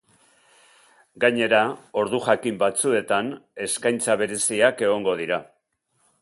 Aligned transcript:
Gainera, 1.23 1.59
ordu 2.03 2.21
jakin 2.29 2.57
batzuetan, 2.63 3.29
eskaintza 3.67 4.17
bereziak 4.23 4.83
egongo 4.89 5.15
dira. 5.23 5.41